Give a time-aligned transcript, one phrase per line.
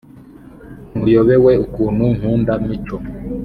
[0.97, 2.97] ntuyobewe ukuntu nkunda mico